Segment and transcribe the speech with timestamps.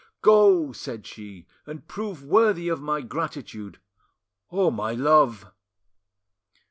[0.23, 5.45] "Go!" said she, "and prove worthy of my gratitude—or my love."